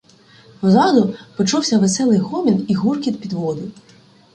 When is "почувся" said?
1.37-1.79